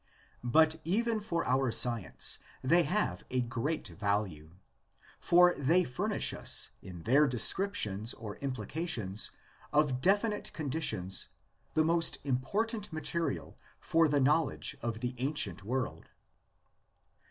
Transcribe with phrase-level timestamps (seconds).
[0.43, 4.49] But even for our science they have a great value,
[5.19, 9.29] for they furnish us in their descriptions or implications
[9.71, 11.27] of definite conditions
[11.75, 16.09] the most important material for the knowledge of the ancient world.